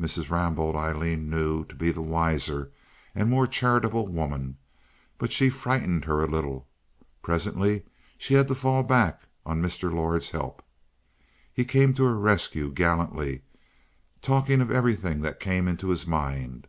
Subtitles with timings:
[0.00, 0.30] Mrs.
[0.30, 2.70] Rambaud Aileen knew to be the wiser
[3.12, 4.56] and more charitable woman,
[5.18, 6.68] but she frightened her a little;
[7.22, 7.82] presently
[8.16, 9.92] she had to fall back on Mr.
[9.92, 10.62] Lord's help.
[11.52, 13.42] He came to her rescue gallantly,
[14.22, 16.68] talking of everything that came into his mind.